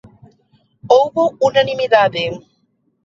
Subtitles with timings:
[0.93, 2.23] Houbo unanimidade.